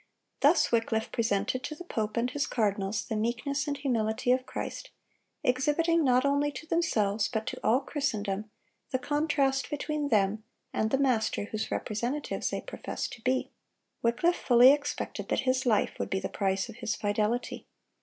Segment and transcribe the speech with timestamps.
[0.41, 4.47] (121) Thus Wycliffe presented to the pope and his cardinals the meekness and humility of
[4.47, 4.89] Christ,
[5.43, 8.49] exhibiting not only to themselves but to all Christendom
[8.89, 10.43] the contrast between them
[10.73, 13.51] and the Master whose representatives they professed to be.
[14.01, 17.67] Wycliffe fully expected that his life would be the price of his fidelity.